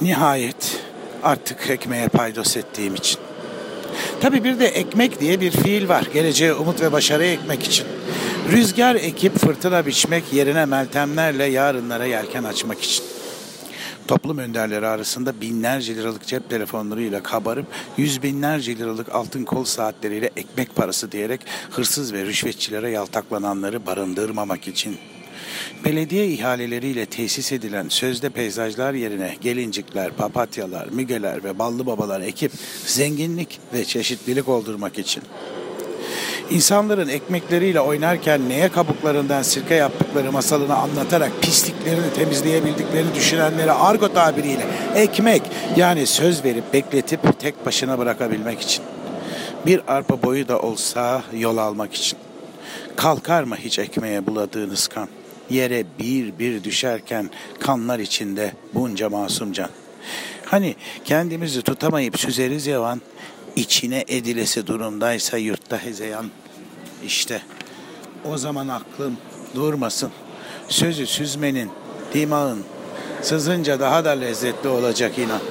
Nihayet 0.01 0.79
artık 1.23 1.69
ekmeğe 1.69 2.07
paydos 2.07 2.57
ettiğim 2.57 2.95
için. 2.95 3.19
Tabi 4.21 4.43
bir 4.43 4.59
de 4.59 4.67
ekmek 4.67 5.19
diye 5.19 5.41
bir 5.41 5.51
fiil 5.51 5.89
var. 5.89 6.07
Geleceğe 6.13 6.53
umut 6.53 6.81
ve 6.81 6.91
başarı 6.91 7.25
ekmek 7.25 7.63
için. 7.63 7.85
Rüzgar 8.51 8.95
ekip 8.95 9.37
fırtına 9.37 9.85
biçmek 9.85 10.33
yerine 10.33 10.65
meltemlerle 10.65 11.45
yarınlara 11.45 12.05
yelken 12.05 12.43
açmak 12.43 12.83
için. 12.83 13.05
Toplum 14.07 14.37
önderleri 14.37 14.87
arasında 14.87 15.41
binlerce 15.41 15.95
liralık 15.95 16.27
cep 16.27 16.49
telefonlarıyla 16.49 17.23
kabarıp 17.23 17.65
yüz 17.97 18.23
binlerce 18.23 18.77
liralık 18.77 19.15
altın 19.15 19.43
kol 19.43 19.63
saatleriyle 19.63 20.29
ekmek 20.37 20.75
parası 20.75 21.11
diyerek 21.11 21.41
hırsız 21.71 22.13
ve 22.13 22.25
rüşvetçilere 22.25 22.89
yaltaklananları 22.89 23.85
barındırmamak 23.85 24.67
için 24.67 24.97
belediye 25.85 26.27
ihaleleriyle 26.27 27.05
tesis 27.05 27.51
edilen 27.51 27.89
sözde 27.89 28.29
peyzajlar 28.29 28.93
yerine 28.93 29.35
gelincikler, 29.41 30.11
papatyalar, 30.11 30.87
mügeler 30.87 31.43
ve 31.43 31.59
ballı 31.59 31.85
babalar 31.85 32.21
ekip 32.21 32.51
zenginlik 32.85 33.59
ve 33.73 33.85
çeşitlilik 33.85 34.47
oldurmak 34.47 34.99
için 34.99 35.23
İnsanların 36.49 37.09
ekmekleriyle 37.09 37.79
oynarken 37.79 38.49
neye 38.49 38.69
kabuklarından 38.69 39.41
sirke 39.41 39.75
yaptıkları 39.75 40.31
masalını 40.31 40.75
anlatarak 40.75 41.31
pisliklerini 41.41 42.13
temizleyebildiklerini 42.15 43.15
düşünenlere 43.15 43.71
argo 43.71 44.13
tabiriyle 44.13 44.65
ekmek 44.95 45.41
yani 45.77 46.07
söz 46.07 46.43
verip 46.43 46.73
bekletip 46.73 47.39
tek 47.39 47.65
başına 47.65 47.97
bırakabilmek 47.97 48.61
için. 48.61 48.83
Bir 49.65 49.81
arpa 49.87 50.21
boyu 50.21 50.47
da 50.47 50.59
olsa 50.59 51.23
yol 51.33 51.57
almak 51.57 51.93
için. 51.93 52.19
Kalkar 52.95 53.43
mı 53.43 53.55
hiç 53.55 53.79
ekmeğe 53.79 54.27
buladığınız 54.27 54.87
kan? 54.87 55.07
Yere 55.49 55.85
bir 55.99 56.39
bir 56.39 56.63
düşerken 56.63 57.29
kanlar 57.59 57.99
içinde 57.99 58.53
bunca 58.73 59.09
masum 59.09 59.51
can. 59.53 59.69
Hani 60.45 60.75
kendimizi 61.05 61.61
tutamayıp 61.61 62.19
süzeriz 62.19 62.67
yavan, 62.67 63.01
içine 63.55 64.05
edilesi 64.07 64.67
durumdaysa 64.67 65.37
yurtta 65.37 65.83
hezeyan. 65.83 66.25
İşte 67.05 67.41
o 68.31 68.37
zaman 68.37 68.67
aklım 68.67 69.17
durmasın. 69.55 70.11
Sözü 70.67 71.07
süzmenin, 71.07 71.69
dimağın 72.13 72.63
sızınca 73.21 73.79
daha 73.79 74.05
da 74.05 74.09
lezzetli 74.09 74.69
olacak 74.69 75.19
inan. 75.19 75.41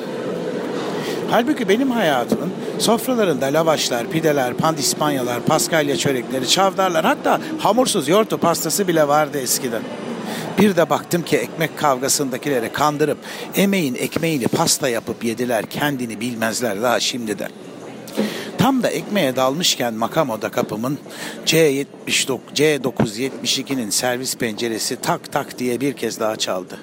Halbuki 1.31 1.69
benim 1.69 1.90
hayatımın 1.90 2.52
sofralarında 2.78 3.47
lavaşlar, 3.47 4.11
pideler, 4.11 4.54
pandispanyalar, 4.54 5.41
paskalya 5.41 5.97
çörekleri, 5.97 6.49
çavdarlar 6.49 7.04
hatta 7.04 7.41
hamursuz 7.58 8.08
yoğurtlu 8.08 8.39
pastası 8.39 8.89
bile 8.89 9.08
vardı 9.08 9.39
eskiden. 9.39 9.82
Bir 10.58 10.76
de 10.76 10.91
baktım 10.91 11.23
ki 11.23 11.37
ekmek 11.37 11.78
kavgasındakileri 11.78 12.73
kandırıp 12.73 13.19
emeğin 13.56 13.95
ekmeğini 13.95 14.49
pasta 14.49 14.89
yapıp 14.89 15.25
yediler 15.25 15.67
kendini 15.67 16.21
bilmezler 16.21 16.82
daha 16.82 17.00
şimdiden. 17.00 17.50
Tam 18.58 18.82
da 18.82 18.89
ekmeğe 18.89 19.37
dalmışken 19.37 19.95
makam 19.95 20.30
oda 20.30 20.50
kapımın 20.50 20.99
C79, 21.47 21.87
C972'nin 22.54 23.91
servis 23.91 24.37
penceresi 24.37 24.97
tak 24.97 25.32
tak 25.32 25.58
diye 25.58 25.80
bir 25.80 25.93
kez 25.93 26.21
daha 26.21 26.37
çaldı. 26.37 26.78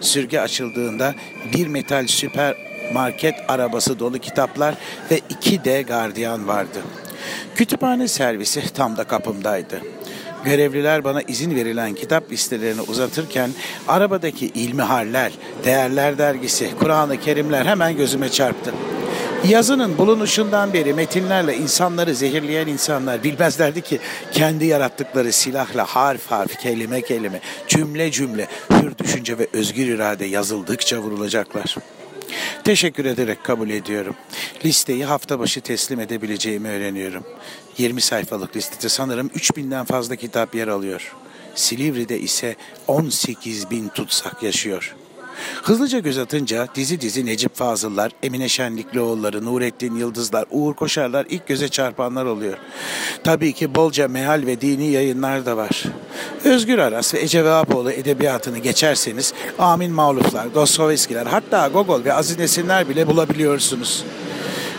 Sürge 0.00 0.40
açıldığında 0.40 1.14
bir 1.54 1.66
metal 1.66 2.06
süper 2.06 2.65
market 2.92 3.34
arabası 3.48 3.98
dolu 3.98 4.18
kitaplar 4.18 4.74
ve 5.10 5.20
iki 5.30 5.64
de 5.64 5.82
gardiyan 5.82 6.48
vardı. 6.48 6.78
Kütüphane 7.54 8.08
servisi 8.08 8.72
tam 8.72 8.96
da 8.96 9.04
kapımdaydı. 9.04 9.80
Görevliler 10.44 11.04
bana 11.04 11.22
izin 11.22 11.54
verilen 11.54 11.94
kitap 11.94 12.32
listelerini 12.32 12.80
uzatırken 12.80 13.50
arabadaki 13.88 14.46
ilmihaller, 14.46 15.32
değerler 15.64 16.18
dergisi, 16.18 16.70
Kur'an-ı 16.78 17.20
Kerimler 17.20 17.66
hemen 17.66 17.96
gözüme 17.96 18.28
çarptı. 18.28 18.72
Yazının 19.48 19.98
bulunuşundan 19.98 20.72
beri 20.72 20.94
metinlerle 20.94 21.56
insanları 21.56 22.14
zehirleyen 22.14 22.66
insanlar 22.66 23.22
bilmezlerdi 23.22 23.82
ki 23.82 23.98
kendi 24.32 24.64
yarattıkları 24.64 25.32
silahla 25.32 25.84
harf 25.84 26.26
harf, 26.26 26.58
kelime 26.58 27.02
kelime, 27.02 27.40
cümle 27.68 28.10
cümle, 28.10 28.46
hür 28.70 28.98
düşünce 28.98 29.38
ve 29.38 29.48
özgür 29.52 29.86
irade 29.86 30.24
yazıldıkça 30.24 30.98
vurulacaklar. 30.98 31.76
Teşekkür 32.66 33.04
ederek 33.04 33.44
kabul 33.44 33.70
ediyorum. 33.70 34.16
Listeyi 34.64 35.04
hafta 35.04 35.38
başı 35.38 35.60
teslim 35.60 36.00
edebileceğimi 36.00 36.68
öğreniyorum. 36.68 37.24
20 37.78 38.00
sayfalık 38.00 38.56
listede 38.56 38.88
sanırım 38.88 39.28
3000'den 39.28 39.84
fazla 39.84 40.16
kitap 40.16 40.54
yer 40.54 40.68
alıyor. 40.68 41.14
Silivri'de 41.54 42.20
ise 42.20 42.56
18 42.86 43.70
bin 43.70 43.88
tutsak 43.88 44.42
yaşıyor.'' 44.42 45.05
Hızlıca 45.62 45.98
göz 45.98 46.18
atınca 46.18 46.68
dizi 46.74 47.00
dizi 47.00 47.26
Necip 47.26 47.56
Fazıllar, 47.56 48.12
Emine 48.22 48.48
Şenliklioğulları, 48.48 49.44
Nurettin 49.44 49.94
Yıldızlar, 49.94 50.44
Uğur 50.50 50.74
Koşarlar 50.74 51.26
ilk 51.30 51.46
göze 51.46 51.68
çarpanlar 51.68 52.24
oluyor. 52.24 52.58
Tabii 53.24 53.52
ki 53.52 53.74
bolca 53.74 54.08
mehal 54.08 54.42
ve 54.46 54.60
dini 54.60 54.86
yayınlar 54.86 55.46
da 55.46 55.56
var. 55.56 55.82
Özgür 56.44 56.78
Aras 56.78 57.14
ve 57.14 57.20
Ece 57.20 57.44
Vahapoğlu 57.44 57.92
edebiyatını 57.92 58.58
geçerseniz 58.58 59.34
Amin 59.58 59.92
Mağluflar, 59.92 60.54
Dostoyevskiler 60.54 61.26
hatta 61.26 61.68
Gogol 61.68 62.04
ve 62.04 62.14
Aziz 62.14 62.38
Nesinler 62.38 62.88
bile 62.88 63.06
bulabiliyorsunuz. 63.06 64.04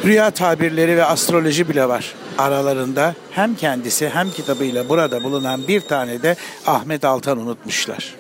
Rüya 0.06 0.32
tabirleri 0.32 0.98
ve 0.98 1.06
astroloji 1.06 1.70
bile 1.70 1.90
var. 1.90 2.14
Aralarında 2.38 3.16
hem 3.32 3.56
kendisi 3.56 4.10
hem 4.10 4.32
kitabıyla 4.32 4.90
burada 4.90 5.24
bulunan 5.24 5.68
bir 5.68 5.82
tane 5.82 6.22
de 6.22 6.36
Ahmet 6.66 7.06
Altan 7.06 7.38
unutmuşlar. 7.38 8.16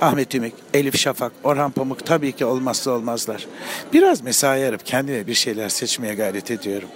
Ahmet 0.00 0.34
Ümit, 0.34 0.54
Elif 0.74 0.98
Şafak, 0.98 1.32
Orhan 1.44 1.70
Pamuk 1.70 2.06
tabii 2.06 2.32
ki 2.32 2.44
olmazsa 2.44 2.90
olmazlar. 2.90 3.46
Biraz 3.92 4.20
mesai 4.20 4.60
yarıp 4.60 4.86
kendime 4.86 5.26
bir 5.26 5.34
şeyler 5.34 5.68
seçmeye 5.68 6.14
gayret 6.14 6.50
ediyorum. 6.50 6.88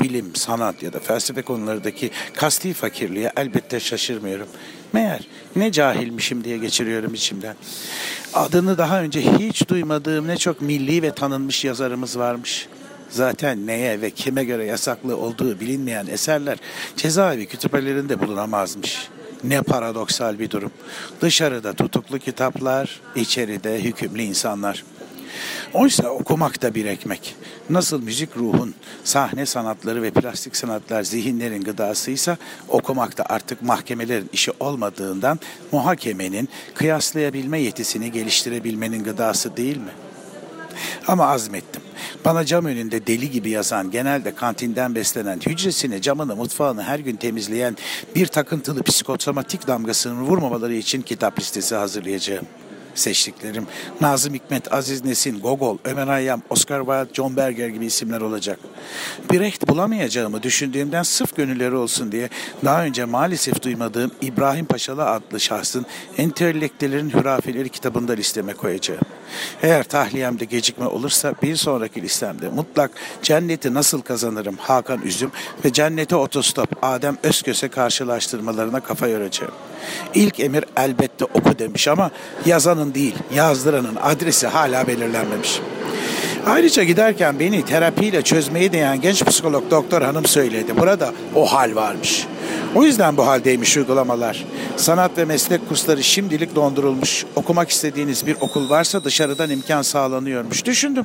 Bilim, 0.00 0.36
sanat 0.36 0.82
ya 0.82 0.92
da 0.92 1.00
felsefe 1.00 1.42
konularındaki 1.42 2.10
kasti 2.36 2.74
fakirliğe 2.74 3.32
elbette 3.36 3.80
şaşırmıyorum. 3.80 4.48
Meğer 4.92 5.20
ne 5.56 5.72
cahilmişim 5.72 6.44
diye 6.44 6.58
geçiriyorum 6.58 7.14
içimden. 7.14 7.56
Adını 8.34 8.78
daha 8.78 9.02
önce 9.02 9.20
hiç 9.38 9.68
duymadığım 9.68 10.28
ne 10.28 10.36
çok 10.36 10.60
milli 10.60 11.02
ve 11.02 11.14
tanınmış 11.14 11.64
yazarımız 11.64 12.18
varmış. 12.18 12.68
Zaten 13.10 13.66
neye 13.66 14.00
ve 14.00 14.10
kime 14.10 14.44
göre 14.44 14.64
yasaklı 14.64 15.16
olduğu 15.16 15.60
bilinmeyen 15.60 16.06
eserler 16.06 16.58
cezaevi 16.96 17.46
kütüphanelerinde 17.46 18.20
bulunamazmış. 18.20 19.08
Ne 19.44 19.62
paradoksal 19.62 20.38
bir 20.38 20.50
durum. 20.50 20.70
Dışarıda 21.20 21.72
tutuklu 21.72 22.18
kitaplar, 22.18 23.00
içeride 23.14 23.84
hükümlü 23.84 24.22
insanlar. 24.22 24.84
Oysa 25.74 26.08
okumak 26.08 26.62
da 26.62 26.74
bir 26.74 26.84
ekmek. 26.84 27.36
Nasıl 27.70 28.02
müzik 28.02 28.36
ruhun, 28.36 28.74
sahne 29.04 29.46
sanatları 29.46 30.02
ve 30.02 30.10
plastik 30.10 30.56
sanatlar 30.56 31.02
zihinlerin 31.02 31.62
gıdasıysa 31.62 32.36
okumak 32.68 33.18
da 33.18 33.26
artık 33.26 33.62
mahkemelerin 33.62 34.30
işi 34.32 34.52
olmadığından 34.60 35.40
muhakemenin 35.72 36.48
kıyaslayabilme 36.74 37.60
yetisini 37.60 38.12
geliştirebilmenin 38.12 39.04
gıdası 39.04 39.56
değil 39.56 39.76
mi? 39.76 40.07
Ama 41.06 41.26
azmettim. 41.26 41.82
Bana 42.24 42.44
cam 42.44 42.64
önünde 42.64 43.06
deli 43.06 43.30
gibi 43.30 43.50
yazan, 43.50 43.90
genelde 43.90 44.34
kantinden 44.34 44.94
beslenen, 44.94 45.40
hücresini, 45.46 46.02
camını, 46.02 46.36
mutfağını 46.36 46.82
her 46.82 46.98
gün 46.98 47.16
temizleyen 47.16 47.76
bir 48.14 48.26
takıntılı 48.26 48.82
psikosomatik 48.82 49.66
damgasını 49.66 50.20
vurmamaları 50.20 50.74
için 50.74 51.02
kitap 51.02 51.40
listesi 51.40 51.74
hazırlayacağım 51.74 52.46
seçtiklerim 52.98 53.66
Nazım 54.00 54.34
Hikmet, 54.34 54.72
Aziz 54.72 55.04
Nesin, 55.04 55.40
Gogol, 55.40 55.78
Ömer 55.84 56.06
Hayyam, 56.06 56.42
Oscar 56.50 56.80
Wilde, 56.80 57.14
John 57.14 57.36
Berger 57.36 57.68
gibi 57.68 57.86
isimler 57.86 58.20
olacak. 58.20 58.58
Brecht 59.32 59.68
bulamayacağımı 59.68 60.42
düşündüğümden 60.42 61.02
sırf 61.02 61.36
gönülleri 61.36 61.74
olsun 61.74 62.12
diye 62.12 62.28
daha 62.64 62.84
önce 62.84 63.04
maalesef 63.04 63.62
duymadığım 63.62 64.10
İbrahim 64.20 64.66
Paşalı 64.66 65.06
adlı 65.10 65.40
şahsın 65.40 65.86
Entelektüellerin 66.18 67.10
Hürafeleri 67.10 67.68
kitabında 67.68 68.12
listeme 68.12 68.52
koyacağım. 68.52 69.00
Eğer 69.62 69.84
tahliyemde 69.84 70.44
gecikme 70.44 70.86
olursa 70.86 71.34
bir 71.42 71.56
sonraki 71.56 72.02
listemde 72.02 72.48
mutlak 72.48 72.90
cenneti 73.22 73.74
nasıl 73.74 74.02
kazanırım 74.02 74.56
Hakan 74.56 75.02
Üzüm 75.02 75.30
ve 75.64 75.72
cennete 75.72 76.16
otostop 76.16 76.68
Adem 76.82 77.16
Özköse 77.22 77.68
karşılaştırmalarına 77.68 78.80
kafa 78.80 79.08
yoracağım. 79.08 79.52
İlk 80.14 80.40
emir 80.40 80.64
elbette 80.76 81.24
oku 81.24 81.58
demiş 81.58 81.88
ama 81.88 82.10
yazanın 82.46 82.94
değil 82.94 83.14
yazdıranın 83.34 83.96
adresi 84.02 84.46
hala 84.46 84.86
belirlenmemiş. 84.86 85.60
Ayrıca 86.46 86.82
giderken 86.82 87.40
beni 87.40 87.64
terapiyle 87.64 88.22
çözmeyi 88.22 88.72
deneyen 88.72 89.00
genç 89.00 89.24
psikolog 89.24 89.70
doktor 89.70 90.02
hanım 90.02 90.26
söyledi. 90.26 90.76
Burada 90.76 91.12
o 91.34 91.46
hal 91.46 91.74
varmış. 91.74 92.26
O 92.74 92.84
yüzden 92.84 93.16
bu 93.16 93.26
haldeymiş 93.26 93.76
uygulamalar. 93.76 94.44
Sanat 94.76 95.18
ve 95.18 95.24
meslek 95.24 95.68
kursları 95.68 96.02
şimdilik 96.02 96.54
dondurulmuş. 96.54 97.24
Okumak 97.36 97.70
istediğiniz 97.70 98.26
bir 98.26 98.36
okul 98.40 98.70
varsa 98.70 99.04
dışarıdan 99.04 99.50
imkan 99.50 99.82
sağlanıyormuş. 99.82 100.64
Düşündüm. 100.64 101.04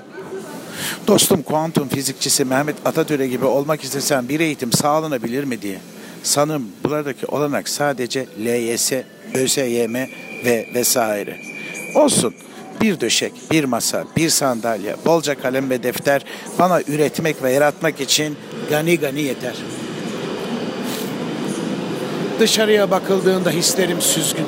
Dostum 1.08 1.42
kuantum 1.42 1.88
fizikçisi 1.88 2.46
Mehmet 2.46 2.76
Atatürk'e 2.86 3.28
gibi 3.28 3.46
olmak 3.46 3.84
istesem 3.84 4.30
bir 4.30 4.40
eğitim 4.40 4.72
sağlanabilir 4.72 5.44
mi 5.44 5.62
diye. 5.62 5.80
Sanırım 6.24 6.68
buradaki 6.84 7.26
olanak 7.26 7.70
sadece 7.70 8.26
LYS, 8.40 8.92
ÖSYM 9.34 9.96
ve 10.46 10.68
vesaire. 10.76 11.38
Olsun 11.96 12.34
bir 12.82 13.00
döşek, 13.00 13.34
bir 13.52 13.64
masa, 13.64 14.04
bir 14.18 14.30
sandalye, 14.30 14.96
bolca 15.06 15.42
kalem 15.42 15.70
ve 15.70 15.84
defter 15.84 16.26
bana 16.60 16.82
üretmek 16.82 17.44
ve 17.44 17.52
yaratmak 17.52 18.02
için 18.02 18.38
gani 18.70 19.00
gani 19.00 19.22
yeter. 19.22 19.56
Dışarıya 22.40 22.92
bakıldığında 22.92 23.50
hislerim 23.50 24.02
süzgün. 24.02 24.46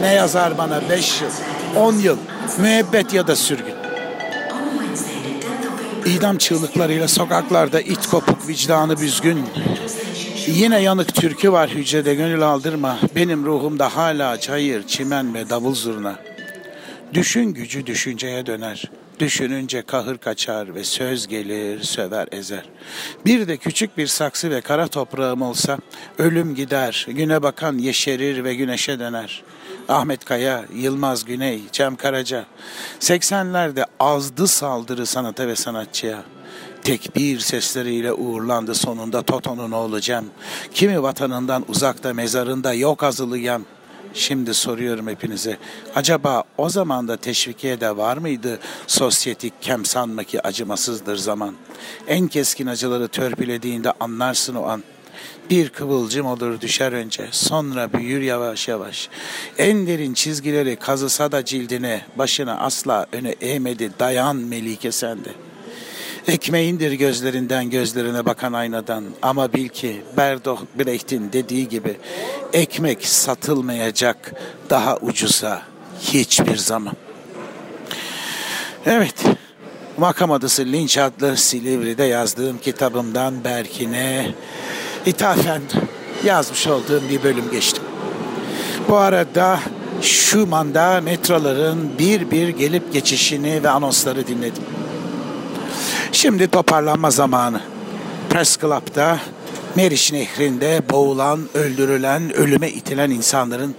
Ne 0.00 0.14
yazar 0.14 0.58
bana 0.58 0.80
beş 0.90 1.20
yıl, 1.20 1.30
on 1.76 1.94
yıl, 1.94 2.16
müebbet 2.58 3.12
ya 3.12 3.26
da 3.26 3.36
sürgün. 3.36 3.74
İdam 6.06 6.38
çığlıklarıyla 6.38 7.08
sokaklarda 7.08 7.80
it 7.80 8.06
kopuk 8.06 8.48
vicdanı 8.48 9.00
büzgün. 9.00 9.44
Yine 10.54 10.80
yanık 10.80 11.14
türkü 11.14 11.52
var 11.52 11.70
hücrede 11.70 12.14
gönül 12.14 12.42
aldırma. 12.42 12.98
Benim 13.14 13.46
ruhumda 13.46 13.96
hala 13.96 14.40
çayır, 14.40 14.86
çimen 14.86 15.34
ve 15.34 15.50
davul 15.50 15.74
zurna. 15.74 16.18
Düşün 17.14 17.44
gücü 17.44 17.86
düşünceye 17.86 18.46
döner. 18.46 18.90
Düşününce 19.18 19.82
kahır 19.82 20.18
kaçar 20.18 20.74
ve 20.74 20.84
söz 20.84 21.26
gelir 21.26 21.82
söver 21.82 22.28
ezer. 22.32 22.64
Bir 23.26 23.48
de 23.48 23.56
küçük 23.56 23.98
bir 23.98 24.06
saksı 24.06 24.50
ve 24.50 24.60
kara 24.60 24.88
toprağım 24.88 25.42
olsa 25.42 25.78
ölüm 26.18 26.54
gider, 26.54 27.06
güne 27.08 27.42
bakan 27.42 27.78
yeşerir 27.78 28.44
ve 28.44 28.54
güneşe 28.54 28.98
döner. 28.98 29.42
Ahmet 29.88 30.24
Kaya, 30.24 30.64
Yılmaz 30.74 31.24
Güney, 31.24 31.62
Cem 31.72 31.96
Karaca. 31.96 32.44
80'lerde 33.00 33.84
azdı 34.00 34.46
saldırı 34.46 35.06
sanata 35.06 35.46
ve 35.46 35.56
sanatçıya. 35.56 36.22
Tekbir 36.84 37.38
sesleriyle 37.38 38.12
uğurlandı 38.12 38.74
sonunda 38.74 39.22
Toto'nun 39.22 39.70
oğlu 39.70 40.00
Cem. 40.00 40.24
Kimi 40.74 41.02
vatanından 41.02 41.64
uzakta 41.68 42.14
mezarında 42.14 42.74
yok 42.74 43.02
azılı 43.02 43.38
yem. 43.38 43.64
Şimdi 44.14 44.54
soruyorum 44.54 45.08
hepinize. 45.08 45.58
Acaba 45.94 46.44
o 46.58 46.68
zaman 46.68 47.08
da 47.08 47.16
teşvikiye 47.16 47.80
de 47.80 47.96
var 47.96 48.16
mıydı? 48.16 48.58
Sosyetik 48.86 49.62
kem 49.62 49.84
sanma 49.84 50.24
ki 50.24 50.46
acımasızdır 50.46 51.16
zaman. 51.16 51.54
En 52.08 52.28
keskin 52.28 52.66
acıları 52.66 53.08
törpülediğinde 53.08 53.92
anlarsın 54.00 54.54
o 54.54 54.62
an. 54.62 54.82
Bir 55.50 55.68
kıvılcım 55.68 56.26
olur 56.26 56.60
düşer 56.60 56.92
önce, 56.92 57.28
sonra 57.30 57.92
büyür 57.92 58.20
yavaş 58.20 58.68
yavaş. 58.68 59.08
En 59.58 59.86
derin 59.86 60.14
çizgileri 60.14 60.76
kazısa 60.76 61.32
da 61.32 61.44
cildine, 61.44 62.02
başına 62.16 62.58
asla 62.58 63.06
öne 63.12 63.30
eğmedi, 63.30 63.90
dayan 63.98 64.36
Melike 64.36 64.92
sende.'' 64.92 65.47
Ekmeğindir 66.28 66.92
gözlerinden 66.92 67.70
gözlerine 67.70 68.26
bakan 68.26 68.52
aynadan. 68.52 69.04
Ama 69.22 69.52
bil 69.52 69.68
ki 69.68 70.02
Bertolt 70.16 70.60
Brecht'in 70.78 71.32
dediği 71.32 71.68
gibi 71.68 71.96
ekmek 72.52 73.06
satılmayacak 73.06 74.34
daha 74.70 74.96
ucuza 74.96 75.62
hiçbir 76.00 76.56
zaman. 76.56 76.94
Evet, 78.86 79.14
makam 79.98 80.32
adısı 80.32 80.64
Linç 80.64 80.98
adlı 80.98 81.36
Silivri'de 81.36 82.04
yazdığım 82.04 82.58
kitabımdan 82.58 83.44
Berkin'e 83.44 84.34
ithafen 85.06 85.62
yazmış 86.24 86.66
olduğum 86.66 87.02
bir 87.10 87.22
bölüm 87.22 87.50
geçtim. 87.50 87.84
Bu 88.88 88.96
arada 88.96 89.60
Schumann'da 90.02 91.00
metroların 91.00 91.98
bir 91.98 92.30
bir 92.30 92.48
gelip 92.48 92.92
geçişini 92.92 93.62
ve 93.62 93.68
anonsları 93.68 94.26
dinledim. 94.26 94.77
Şimdi 96.12 96.48
toparlanma 96.48 97.10
zamanı. 97.10 97.60
Press 98.30 98.58
Club'da 98.58 99.18
Meriç 99.76 100.12
Nehri'nde 100.12 100.82
boğulan, 100.90 101.40
öldürülen, 101.54 102.32
ölüme 102.36 102.70
itilen 102.70 103.10
insanların 103.10 103.74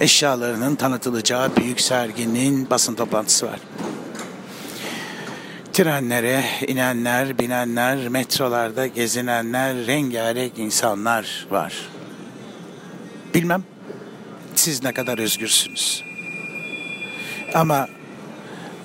eşyalarının 0.00 0.76
tanıtılacağı 0.76 1.56
büyük 1.56 1.80
serginin 1.80 2.70
basın 2.70 2.94
toplantısı 2.94 3.46
var. 3.46 3.60
Trenlere 5.72 6.44
inenler, 6.66 7.38
binenler, 7.38 8.08
metrolarda 8.08 8.86
gezinenler, 8.86 9.86
rengarenk 9.86 10.58
insanlar 10.58 11.46
var. 11.50 11.74
Bilmem 13.34 13.64
siz 14.54 14.82
ne 14.82 14.92
kadar 14.92 15.18
özgürsünüz. 15.18 16.04
Ama 17.54 17.88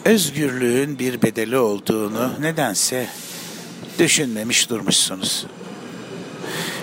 özgürlüğün 0.06 1.00
bir 1.00 1.22
bedeli 1.22 1.58
olduğunu 1.58 2.32
nedense 2.40 3.08
düşünmemiş 4.00 4.70
durmuşsunuz. 4.70 5.46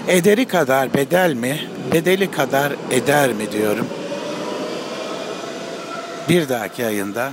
Ederi 0.08 0.44
kadar 0.44 0.94
bedel 0.94 1.34
mi, 1.34 1.60
bedeli 1.92 2.30
kadar 2.30 2.72
eder 2.90 3.32
mi 3.32 3.52
diyorum. 3.52 3.86
Bir 6.28 6.48
dahaki 6.48 6.86
ayında 6.86 7.32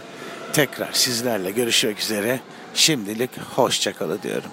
tekrar 0.54 0.94
sizlerle 0.94 1.52
görüşmek 1.52 2.00
üzere. 2.00 2.40
Şimdilik 2.74 3.38
hoşçakalı 3.56 4.24
diyorum. 4.24 4.52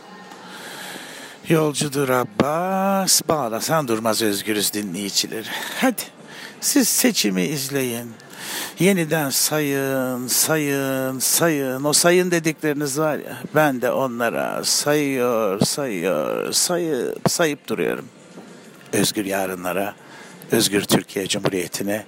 Yolcudur 1.48 2.08
Abbas, 2.08 3.22
bağlasan 3.28 3.88
durmaz 3.88 4.22
özgürüz 4.22 4.72
dinleyicileri. 4.72 5.48
Hadi 5.80 6.02
siz 6.60 6.88
seçimi 6.88 7.42
izleyin. 7.42 8.12
Yeniden 8.78 9.30
sayın, 9.30 10.26
sayın, 10.26 11.18
sayın. 11.18 11.84
O 11.84 11.92
sayın 11.92 12.30
dedikleriniz 12.30 12.98
var 12.98 13.18
ya. 13.18 13.42
Ben 13.54 13.82
de 13.82 13.90
onlara 13.90 14.64
sayıyor, 14.64 15.60
sayıyor, 15.60 16.52
sayıp, 16.52 17.30
sayıp 17.30 17.68
duruyorum. 17.68 18.08
Özgür 18.92 19.24
yarınlara, 19.24 19.94
özgür 20.52 20.82
Türkiye 20.82 21.26
Cumhuriyeti'ne, 21.26 22.04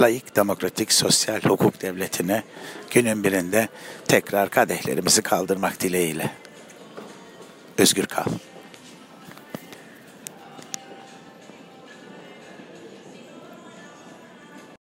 layık, 0.00 0.36
demokratik, 0.36 0.92
sosyal 0.92 1.40
hukuk 1.40 1.82
devletine 1.82 2.42
günün 2.90 3.24
birinde 3.24 3.68
tekrar 4.08 4.50
kadehlerimizi 4.50 5.22
kaldırmak 5.22 5.80
dileğiyle. 5.80 6.30
Özgür 7.78 8.06
kal. 8.06 8.24